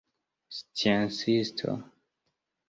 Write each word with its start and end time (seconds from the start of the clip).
sciencisto 0.57 1.71